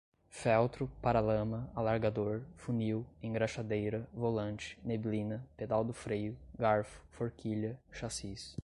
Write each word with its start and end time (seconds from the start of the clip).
feltro, 0.29 0.89
para-lama, 0.99 1.69
alargador, 1.75 2.41
funil, 2.55 3.05
engraxadeira, 3.21 4.07
volante, 4.11 4.79
neblina, 4.83 5.45
pedal 5.55 5.83
do 5.83 5.93
freio, 5.93 6.35
garfo, 6.57 7.01
forquilha, 7.11 7.79
chassis 7.91 8.57